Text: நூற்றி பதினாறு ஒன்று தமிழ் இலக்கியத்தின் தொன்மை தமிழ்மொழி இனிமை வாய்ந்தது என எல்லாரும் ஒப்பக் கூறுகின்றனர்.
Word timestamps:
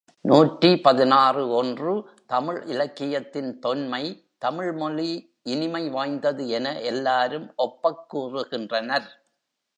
நூற்றி 0.21 0.77
பதினாறு 0.77 1.49
ஒன்று 1.49 1.91
தமிழ் 2.25 2.63
இலக்கியத்தின் 2.65 3.59
தொன்மை 3.59 4.01
தமிழ்மொழி 4.37 5.09
இனிமை 5.43 5.89
வாய்ந்தது 5.89 6.49
என 6.49 6.79
எல்லாரும் 6.81 7.47
ஒப்பக் 7.55 8.03
கூறுகின்றனர். 8.15 9.09